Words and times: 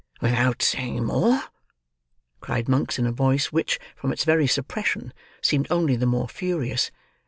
"Without 0.19 0.63
saying 0.63 1.03
more?" 1.05 1.43
cried 2.39 2.67
Monks, 2.67 2.97
in 2.97 3.05
a 3.05 3.11
voice 3.11 3.51
which, 3.51 3.79
from 3.95 4.11
its 4.11 4.23
very 4.23 4.47
suppression, 4.47 5.13
seemed 5.43 5.67
only 5.69 5.95
the 5.95 6.07
more 6.07 6.27
furious. 6.27 6.89